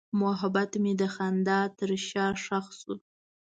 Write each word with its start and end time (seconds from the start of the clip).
محبت 0.21 0.71
مې 0.83 0.93
د 1.01 1.03
خندا 1.15 1.59
تر 1.79 1.89
شا 2.07 2.27
ښخ 2.43 2.65
شو. 2.79 2.93